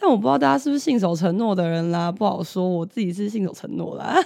[0.00, 2.66] 但我不知道大家是不是信守承诺的人啦，不好说。
[2.68, 4.16] 我自己是信守承诺啦。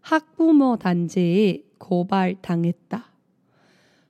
[0.02, 3.06] 학부모 단체에 고발당했다.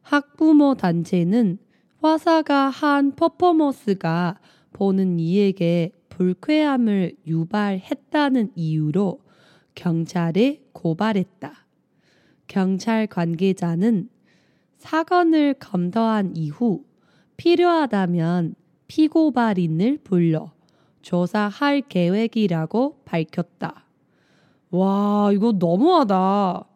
[0.02, 1.58] 학부모 단체는
[2.02, 4.40] 화사가 한 퍼포먼스가
[4.72, 9.20] 보는 이에게 불쾌함을 유발했다는 이유로
[9.76, 11.54] 경찰에 고발했다.
[12.48, 14.10] 경찰 관계자는
[14.78, 16.86] 사건을 검토한 이후
[17.36, 18.56] 필요하다면
[18.88, 20.54] 피고발인을 불러
[21.03, 23.85] 조사할 계획이라고 밝혔다.
[24.71, 26.67] 와, 이거 너무하다.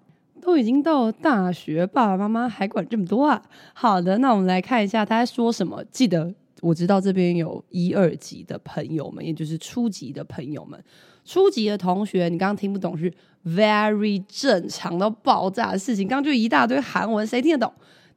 [0.41, 3.43] 都已经到了大学，爸爸妈妈还管这么多啊？
[3.75, 5.85] 好的，那我们来看一下他在说什么。
[5.91, 6.33] 记得，
[6.63, 10.83] 我知道这边有一二级的朋友们，也就是初级的朋友们。
[11.25, 13.13] 初级的同学，你刚刚听不懂是
[13.45, 16.09] very 正常到爆炸的事情。
[16.09, 17.75] 刚刚就一大堆韩文，谁听得懂？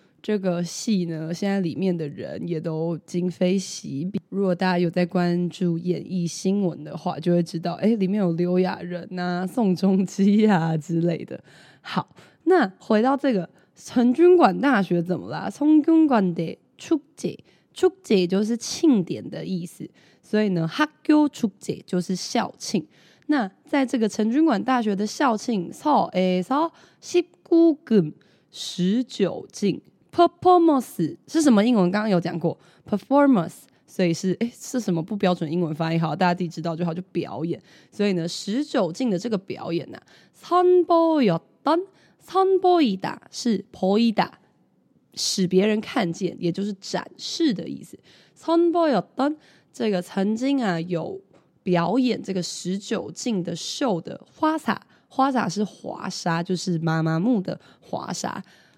[0.22, 4.20] 这个戏呢，现在里面的人也都今非昔比。
[4.28, 11.40] 如果大家有在关注演艺新闻的话，就会知道，哎，里面有刘亚仁呐、啊、宋仲基啊之类的。
[11.80, 12.08] 好，
[12.44, 15.48] 那回到这个成均馆大学怎么啦？
[15.48, 19.88] 성균관대축제，축제就是庆典的意思，
[20.20, 22.84] 所以呢，학교축제就是校庆。
[23.28, 28.12] 那在这个成均馆大学的校庆，서에서십구금
[28.50, 29.80] 十九禁。
[30.12, 31.90] performance 是什么英文？
[31.90, 32.56] 刚刚有讲过
[32.88, 36.00] performance，所以是诶是什么不标准英文发音？
[36.00, 36.94] 好，大家自己知道就好。
[36.94, 37.60] 就表演，
[37.92, 40.02] 所以呢，十九禁的这个表演呢、啊，
[40.42, 44.30] 선보였던，선보이다是보이다，
[45.14, 47.98] 使别人看见，也就是展示的意思。
[48.38, 49.36] 선보였던
[49.72, 51.20] 这个曾经啊有
[51.62, 58.42] 表演这个十九禁的秀的花洒，花洒是滑沙，就是妈妈木的滑沙。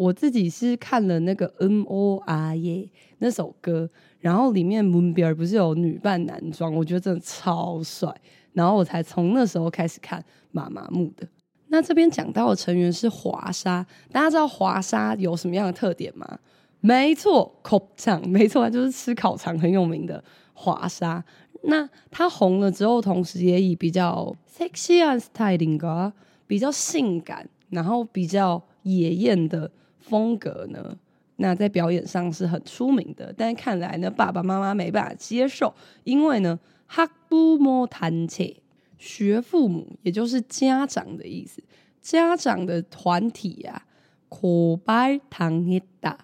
[0.00, 2.76] 我自己是看了那个《嗯哦啊耶》
[3.18, 3.86] 那首歌，
[4.18, 8.10] 然后里面문별不是有女扮男装，我觉得真的超帅，
[8.54, 11.28] 然后我才从那时候开始看妈妈木的。
[11.68, 16.38] 那这边讲到的成员是华莎，大家知道华莎有什么样的特点吗？
[16.80, 20.24] 没错，烤肠，没错，就是吃烤肠很有名的
[20.54, 21.22] 华莎。
[21.64, 26.12] 那她红了之后，同时也以比较 sexy and styling
[26.46, 30.97] 比较性感，然后比较野艳的风格呢，
[31.37, 33.33] 那在表演上是很出名的。
[33.37, 36.59] 但是看来呢，爸爸妈妈没办法接受，因为呢，
[36.89, 38.55] 학부모단체
[38.97, 41.63] 学父母，也就是家长的意思，
[42.01, 43.85] 家长的团体呀、啊，
[44.29, 46.17] 고발당했다。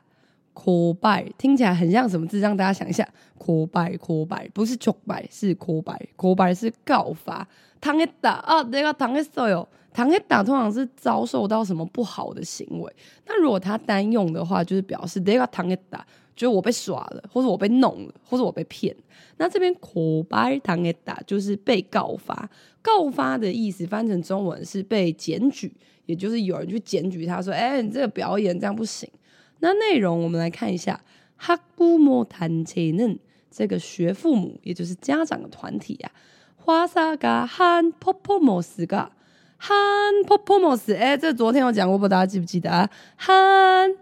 [0.53, 2.39] 叩拜听起来很像什么字？
[2.39, 3.07] 让大家想一下，
[3.39, 7.47] 叩拜叩拜不是求拜，是叩拜叩拜是告发。
[7.79, 9.65] 당했다啊，那个당했어요。
[9.96, 12.96] 糖黑打通常是遭受到什么不好的行为，
[13.26, 18.94] 那如果他单用的话，就是表示这个糖黑打，就是我被耍了，或者我被弄了，或者我被骗。
[19.38, 22.46] 那这边苦白糖黑打就是被告发，
[22.82, 25.72] 告发的意思翻成中文是被检举，
[26.04, 29.08] 也就是有人去检举他说，哎、你这个表演这样不行。
[29.60, 31.00] 那内容我们来看一下，
[31.36, 33.18] 哈姑莫谈切嫩
[33.50, 36.12] 这个学父母，也就是家长的团体啊，
[36.56, 38.98] 花萨嘎汉婆婆莫斯嘎。
[38.98, 39.16] 婆婆
[39.59, 42.89] 한 퍼포먼스，哎，这昨天有讲过，不知道大家记不记得啊？
[43.19, 43.95] 한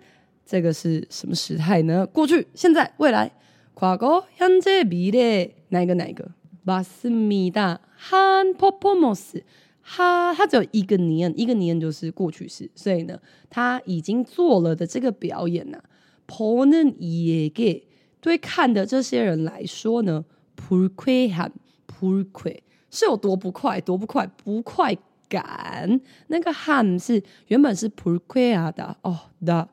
[0.45, 2.07] 这个是什么时态呢？
[2.07, 3.31] 过去、现在、未来。
[3.75, 6.31] 과거현재미래哪一个哪一个？
[6.65, 9.43] 맞습니다 한퍼포먼스
[9.81, 13.17] 哈，他只有一个年，一个年就是过去式，所以呢，
[13.49, 15.83] 他已经做了的这个表演呢、啊，
[16.27, 17.83] 보는이에게
[18.19, 20.25] 对看的这些人来说呢，
[20.57, 22.59] 불쾌함불쾌
[22.91, 25.99] 是有多不快，多不快，不快 感。
[26.27, 29.67] 那个함是原本是불쾌하다哦的，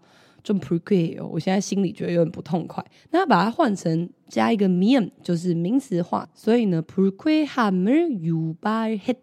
[0.45, 1.27] 좀불쾌해요。
[1.27, 9.17] 我现在心里觉得有点不痛快，那把它换成加一个면，就是名词化，所以呢，불쾌함을유발했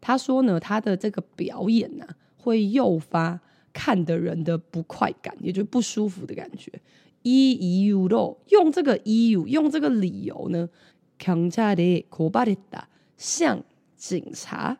[0.00, 3.40] 他说呢，他的这个表演呢、啊，会诱发
[3.72, 6.70] 看的人的不快感，也就是不舒服的感觉。
[7.24, 10.68] 이이유로用这个이유用这个理由呢，
[11.18, 12.86] 경찰에고발했다
[13.16, 13.64] 向
[13.96, 14.78] 警察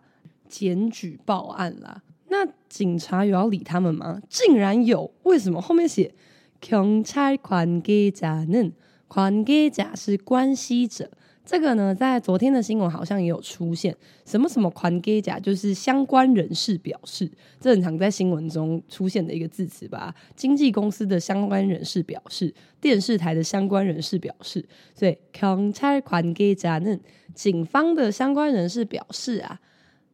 [0.53, 2.03] 检举报案啦。
[2.29, 4.21] 那警察有要理他们吗？
[4.29, 5.11] 竟然有！
[5.23, 6.15] 为什么后面写
[6.61, 8.73] 경찰관계자는
[9.09, 11.11] 관계자是关系者。
[11.47, 13.97] 这个呢，在昨天的新闻好像也有出现，
[14.27, 20.15] 什么什么관계자就是相关人士表示，这很常在新闻中出现的一个字词吧。
[20.37, 22.53] 经纪公司的相关人士表示，
[22.83, 24.63] 电视台的相关人士表示，
[24.95, 27.01] 所以경찰관계자는
[27.35, 29.59] 警方的相关人士表示啊，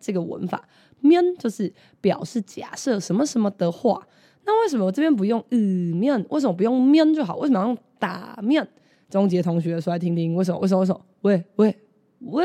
[0.00, 0.68] 这个文法
[1.00, 4.06] 面就是表示假设什么什么的话。
[4.44, 7.36] 那为什么我这边不用呃面为什么不用面就好？
[7.36, 8.66] 为什么要用打面？
[9.08, 10.34] 中级的同学说来听听。
[10.34, 10.58] 为什么？
[10.58, 10.80] 为什么？
[10.80, 11.00] 为什么？
[11.22, 11.76] 喂喂
[12.20, 12.44] 喂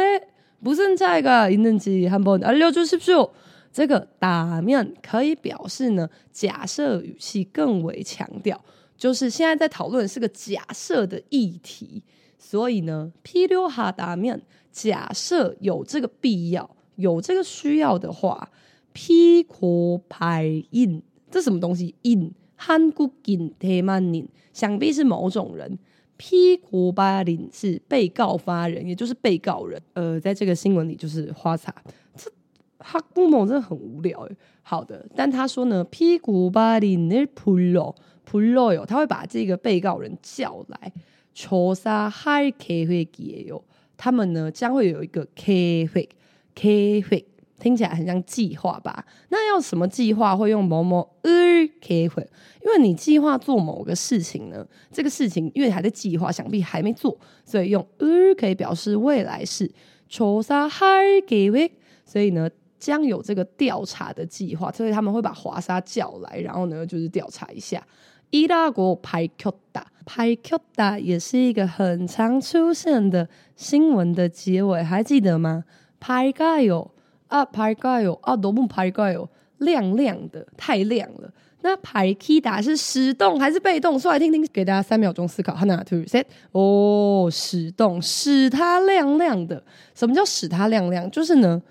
[0.61, 3.11] 不是这个一年级汉堡二六就是不是？
[3.11, 3.31] 有
[3.71, 8.59] 这个打面可以表示呢假设语气更为强调
[8.97, 12.03] 就是现在在讨论是个假设的议题。
[12.38, 18.50] 所以呢，필요하다면假设有这个必要，有这个需要的话，
[18.92, 21.02] 피고발인。
[21.30, 21.94] 这什么东西？
[22.02, 25.78] in 한국인 대만인，想必是某种人。
[26.18, 29.80] 피고발인是被告发人，也就是被告人。
[29.94, 31.74] 呃，在这个新闻里就是花茶。
[32.14, 32.30] 这
[32.78, 34.28] 학부모真的很无聊。
[34.62, 40.92] 好的，但他说呢，피고발인을불러불러요，他会把这个被告人叫来。
[41.36, 43.62] 조사할계획이에요，
[43.96, 47.24] 他们呢将会有一个계획계획
[47.58, 49.06] 听起来很像计划吧？
[49.28, 52.26] 那要什么计划会用某某을계획？
[52.64, 59.70] 因为你计划做某个事情呢，这个事情因为还在计划，想必还没做，所以用을可以表示未来式。
[60.08, 61.70] 조사할계획，
[62.04, 67.82] 所以呢将有这个调查的计划，所以他们会把华莎叫来，然后呢就是调查一下。
[68.29, 75.63] 伊拉国派克达，派克达也是一个很常出现的新闻的结尾，还记得吗？
[75.99, 76.91] 派克哟
[77.27, 79.29] 啊，派克哟啊，多么派克哟，
[79.59, 81.31] 亮亮的，太亮了。
[81.61, 83.99] 那排 k 打是使动还是被动？
[83.99, 85.53] 说来听听，给大家三秒钟思考。
[85.55, 89.61] Hana to set，哦，使动，使它亮亮的。
[89.95, 91.09] 什么叫使它亮亮？
[91.09, 91.61] 就是呢，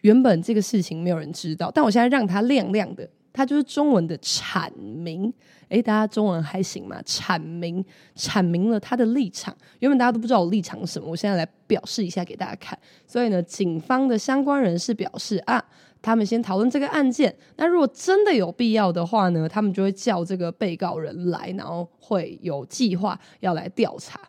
[0.00, 5.32] 原本这个事情没有人知道，但我现在让它亮亮的，它就是中文的产名。
[5.68, 7.00] 哎，大家中文还行嘛？
[7.02, 12.78] 阐明阐明了他的立场，原本大家都不知道我立场什么，我现在来表示一下给大家看。
[13.06, 15.64] 所以呢，警方的相关人士表示啊，
[16.00, 24.20] 他们先讨论这个案件，那如果真的有必要的话呢，他们就会叫这个被告人来，然后会有计划要来调查。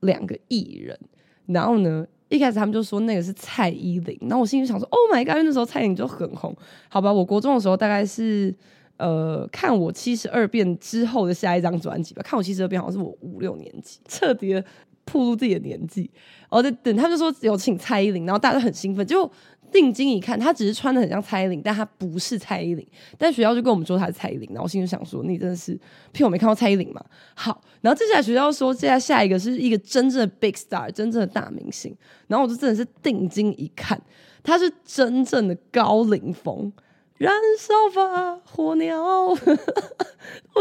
[0.01, 0.99] 两个艺人，
[1.47, 6.53] 然后呢一开始他们就说那个是蔡依林，然后我心里想说 Oh my god，因为那时候蔡依林就很红，
[6.89, 8.53] 好吧，我国中的时候大概是
[8.97, 14.65] 呃看我七十二变之后的下一张专辑吧，看我七十二变好像是我五六年级，彻底的
[15.13, 16.11] 暴露自己的年纪，
[16.43, 19.31] 然后等等他们就说有请蔡依林，然后大家都很兴奋，就。
[19.73, 22.85] 定睛一看，他只是穿的很像蔡依林，但他不是蔡依林。
[23.17, 25.79] 但学校就跟我们说他是蔡依林，然后我心里想说：“你真的是
[26.11, 27.01] 骗我没看过蔡依林嘛？”
[27.37, 31.97] 好，然后接下来学校说，接下来下一个是一个真正的 big star，真正的大明星。
[32.27, 34.03] 然后我就真的是定睛一看，
[34.43, 36.73] 他是真正的高凌风，
[37.19, 39.01] 燃烧吧火鸟，
[39.31, 39.37] 我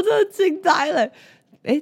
[0.04, 1.10] 真的惊呆了。
[1.64, 1.82] 哎、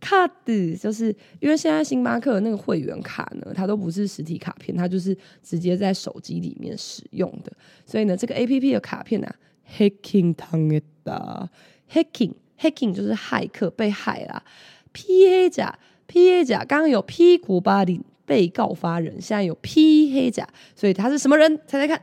[0.00, 7.52] 卡 的就是因为现在星巴克的那个会员卡呢，它都不是实体卡片，它就是直接在手机里面使用的。
[7.84, 9.34] 所以呢，这个 A P P 的卡片啊，
[9.76, 14.42] hacking 당했다，hacking hacking 就是骇客被害啦。
[14.92, 15.72] 피해자
[16.06, 21.60] 피해자刚刚有피고발인 被告发人，现在有피해자，所以他是什么人？
[21.66, 22.00] 猜猜看，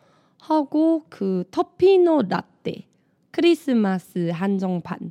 [0.40, 2.84] 하고 그 터피노 라떼
[3.32, 5.10] 크리스마스 한정판，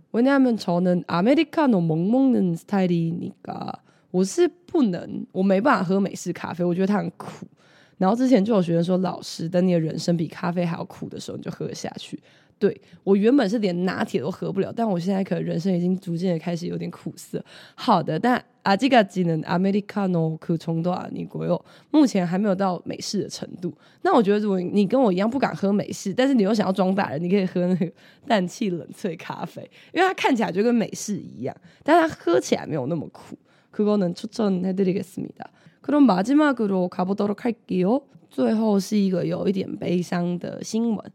[4.10, 7.46] 我是不能，我没办法喝美式咖啡，我觉得它很苦。
[7.96, 12.18] 然后之前就有学生说，老师，等你的人生比咖啡还要苦的时候，你就喝下去。
[12.59, 17.43] 对”对我原本是连拿铁都喝不了，但我现在可能人生已经逐渐的开始有点苦涩。
[17.75, 23.73] 好的，但啊，这个技能アメリカノ可冲多啊，你国有目前还没有到美式的程度。
[24.03, 27.91] 那我觉得，如果你跟我一样不敢喝美式，但是你又想要装大人，你可以喝那个
[28.25, 33.37] 氮气冷萃咖啡，因为它看起来就跟美式一样，但它喝起来没有那么苦。
[33.73, 35.49] 그거는추천해드리겠습니다
[35.81, 38.03] 그럼마지막으로가보도록할게요。
[38.29, 41.11] 最后是一个有一点悲伤的新闻。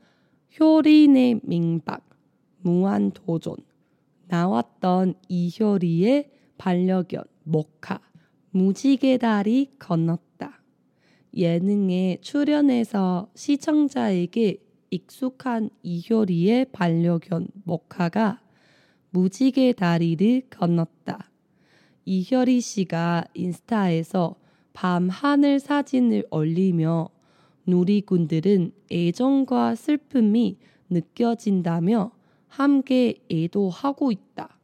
[0.59, 2.07] 효린의 민박
[2.61, 3.55] 무한도전
[4.27, 7.99] 나왔던 이효리의 반려견 모카
[8.51, 10.61] 무지개 다리 건넜다
[11.35, 18.41] 예능에 출연해서 시청자에게 익숙한 이효리의 반려견 모카가
[19.09, 21.31] 무지개 다리를 건넜다.
[22.05, 24.35] 이효리 씨가 인스타에서
[24.73, 27.09] 밤 하늘 사진을 올리며
[27.66, 30.56] 누리꾼들은 애정과 슬픔이
[30.88, 32.12] 느껴진다며
[32.48, 34.56] 함께 애도하고 있다.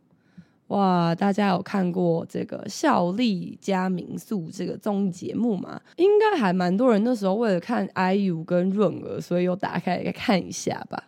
[0.69, 5.81] 哇，大家有看过这个孝利家民宿这个综艺节目吗？
[5.97, 11.08] 应该还蛮多人那时候为了看 IU 跟润儿，所以又打开来看一下吧。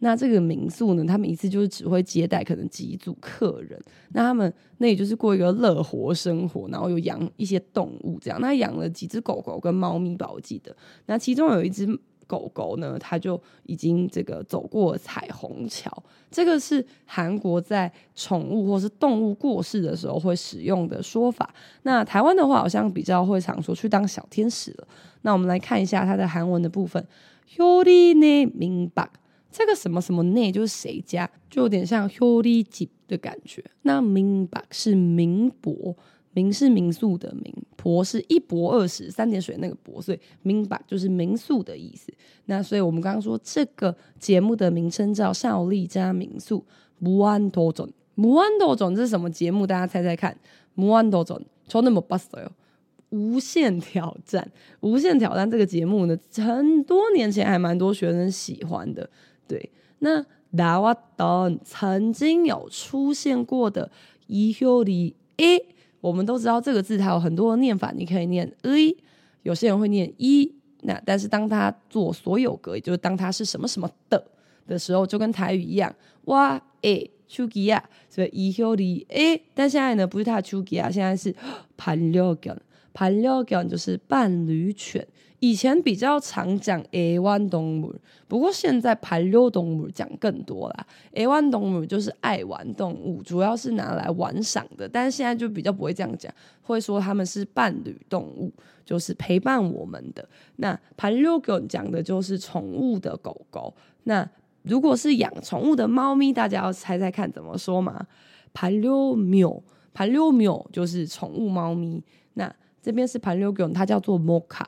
[0.00, 3.80] 那这个民宿呢，他们一次就是只会接待可能几组客人，
[4.12, 10.76] 那他们那也就是过一个乐活生活，然后有养一些动物这样，那养了几只狗狗跟猫咪吧，我记得。
[11.06, 11.88] 那其中有一只
[12.26, 15.90] 狗狗呢，它就已经这个走过彩虹桥，
[16.30, 21.54] 这个是韩国在宠物或是动物过世的时候会使用的说法。
[21.82, 24.88] 那台湾的话，好像比较会常说去当小天使了。
[25.22, 27.06] 那我们来看一下它的韩文的部分，
[27.56, 29.06] 효린의민박。
[29.50, 33.64] 这个什么什么内就是谁家，就有点像 Hori 吉的感觉。
[33.82, 35.96] 那民泊是民泊，
[36.32, 42.12] 民是民宿的民，泊是一泊二食三点水那个泊，所以民泊就是民宿的意思。
[42.46, 46.64] 那所以我们刚刚说这个节目的名称叫孝利家民宿。
[47.02, 49.66] 무한도전，무한도전这是什么节目？
[49.66, 50.36] 大家猜猜看。
[50.74, 52.48] 무한도전 저는못봤어요。
[53.10, 59.08] 无限挑战，无限挑战这个节目呢，很多年前还蛮多学生喜欢的。
[59.49, 60.23] 对，那
[60.55, 63.91] 达瓦等曾经有出现过的
[64.27, 65.65] 伊修里诶，
[65.99, 68.95] 我们都知道这个字它有很多的念法，你可以念 a，，
[69.41, 70.53] 有些人会念一。
[70.83, 74.23] 那但是当它做所有格，也就是当它是什么什么的
[74.67, 75.93] 的时候，就跟台语一样，
[76.25, 77.11] 哇诶。
[77.31, 81.31] 丘吉亚，所以伊修里诶，但现在呢不是他丘吉亚，现在是
[81.77, 82.59] 潘六根，
[82.91, 85.07] 潘六根就是伴侣犬，
[85.39, 87.95] 以前比较常讲爱玩动物，
[88.27, 90.85] 不过现在盘六动物讲更多啦。
[91.15, 98.51] 爱玩动物就是爱玩动物，主要是拿来玩赏的，但是现在就比较不会这样讲，会说他们是伴侣动物，
[98.83, 100.27] 就是陪伴我们的。
[100.57, 103.73] 那盘六狗讲的就是宠物的狗狗。
[104.03, 104.29] 那
[104.63, 108.05] 如果是养宠物的猫咪，大家要猜猜看怎么说嘛？
[108.51, 112.03] 盘六喵，盘六喵就是宠物猫咪。
[112.33, 114.67] 那这边是盘六狗，它叫做猫卡。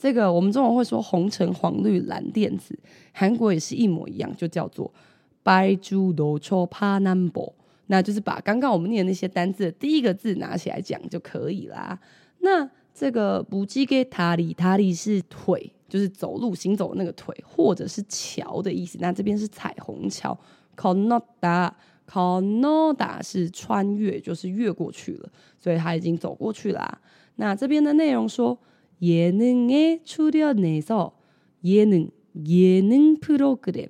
[0.00, 2.74] 这个我们中文会说红橙黄绿蓝靛紫
[3.12, 4.90] 韩国也是一模一样就叫做
[5.42, 7.54] 白足都抽帕南博
[7.88, 11.98] 那就是把刚刚我们念的那些单字的第一个字拿起来讲就可以啦。
[12.38, 18.96] 那这个不吉给塔里塔里是腿就是走路行走的那个腿或者是桥的意思。
[19.02, 20.38] 那这边是彩虹桥
[20.74, 21.70] koknoda
[22.10, 26.98] koknoda 是穿越就是越过去了所以他已经走过去啦。
[27.36, 28.56] 那这边的内容说
[29.01, 31.11] 예능에 출연해서
[31.63, 32.09] 예능,
[32.47, 33.87] 예능 프로그램.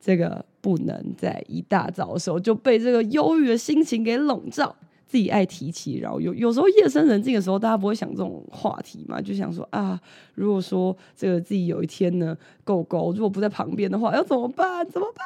[0.00, 4.74] 这个不能在一大早的时候就被这个忧郁的心情给笼罩。
[5.09, 9.19] 自己爱提起然后，有有时候夜深人静的时候，大家不会想这种话题嘛？
[9.19, 9.99] 就想说啊，
[10.35, 14.87] 如果说这个自己有一天呢，狗狗如果不在旁边的话，要怎么办？
[14.87, 15.25] 怎么办？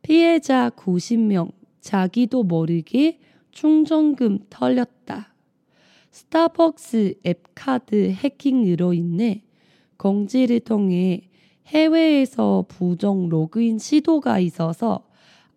[0.00, 3.18] 피해자 90명 자기도 모르게
[3.50, 5.34] 충전금 털렸다.
[6.10, 9.42] 스타벅스 앱카드 해킹으로 인해
[9.98, 11.28] 공지를 통해
[11.66, 15.05] 해외에서 부정 로그인 시도가 있어서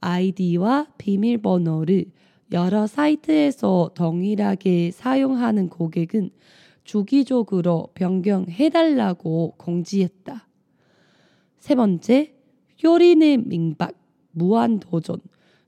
[0.01, 2.05] 아이디와 비밀번호를
[2.51, 6.31] 여러 사이트에서 동일하게 사용하는 고객은
[6.83, 10.47] 주기적으로 변경해달라고 공지했다.
[11.59, 12.33] 세 번째,
[12.83, 13.93] 효린의 민박,
[14.31, 15.19] 무한도전.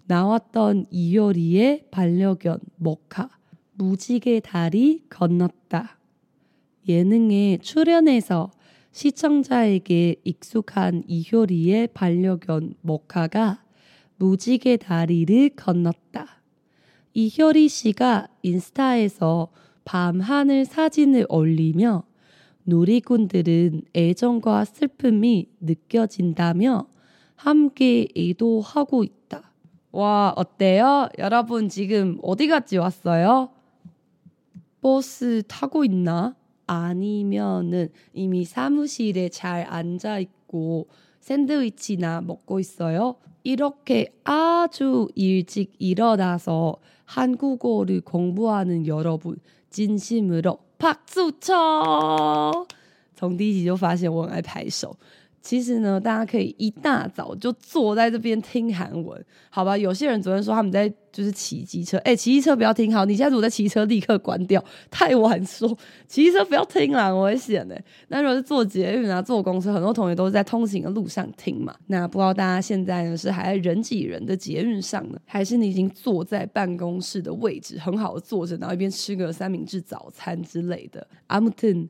[0.05, 3.29] 나왔던 이효리의 반려견, 모카,
[3.75, 5.99] 무지개 다리 건넜다.
[6.87, 8.51] 예능에 출연해서
[8.91, 13.63] 시청자에게 익숙한 이효리의 반려견, 모카가
[14.21, 16.43] 무지개 다리를 건넜다.
[17.15, 19.47] 이효리 씨가 인스타에서
[19.83, 22.03] 밤 하늘 사진을 올리며
[22.67, 26.87] 누리꾼들은 애정과 슬픔이 느껴진다며
[27.33, 29.51] 함께 애도하고 있다.
[29.91, 31.09] 와, 어때요?
[31.17, 33.49] 여러분 지금 어디까지 왔어요?
[34.81, 36.35] 버스 타고 있나?
[36.67, 40.89] 아니면은 이미 사무실에 잘 앉아 있고
[41.21, 43.15] 샌드위치나 먹고 있어요?
[43.42, 49.36] 이렇게 아주 일찍 일어나서 한국어를 공부하는 여러분
[49.70, 52.66] 진심으로 박수 쳐!
[53.16, 54.94] 从第一集就发现我很爱拍手。
[55.41, 59.75] 其实呢，大家可以一大早就坐在这边听韩文，好吧？
[59.75, 63.05] 有些人昨天说他们在就是骑机车，哎，骑机车不要听好。
[63.05, 65.67] 你现在如果在骑车，立刻关掉，太晚说。
[66.07, 67.81] 骑机车不要听啦，我会险的。
[68.09, 71.75] 那如果是坐捷运啊、坐公车，很多同学都是在通行的路上听嘛。
[71.87, 81.05] 那不知道大家现在呢是还在人挤人的捷运上呢，还是你已经坐在办公室的位置，很好的坐着，然后一边吃个三明治早餐之类的。
[81.27, 81.89] 阿姆顿。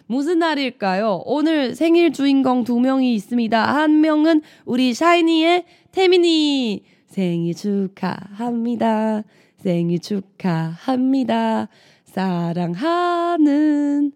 [0.11, 1.23] 무슨 날일까요?
[1.25, 3.63] 오늘 생일 주인공 두 명이 있습니다.
[3.63, 9.23] 한 명은 우리 샤이니의 태민이 생일 축하합니다.
[9.55, 11.69] 생일 축하합니다.
[12.03, 14.11] 사랑하는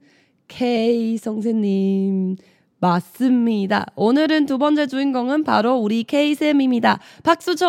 [0.49, 2.35] K 선생님.
[2.84, 3.84] 맞습니다.
[3.94, 6.98] 오늘은 두 번째 주인공은 바로 우리 K 쌤입니다.
[7.22, 7.66] 박수 쳐！